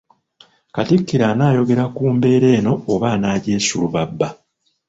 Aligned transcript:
Katikkiro 0.75 1.25
anaayogera 1.33 1.85
ku 1.95 2.03
mbeera 2.15 2.47
eno 2.57 2.73
oba 2.93 3.07
anaagyesulubabba? 3.15 4.27